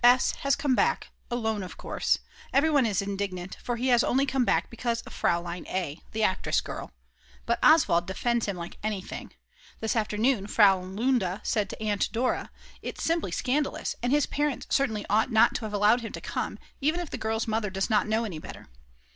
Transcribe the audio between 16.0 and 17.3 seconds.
him to come, even if the